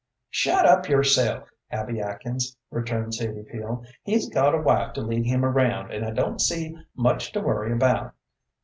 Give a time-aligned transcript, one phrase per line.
[0.31, 3.85] "Shut up yourself, Abby Atkins," returned Sadie Peel.
[4.01, 7.71] "He's got a wife to lead him around, and I don't see much to worry
[7.71, 8.15] about.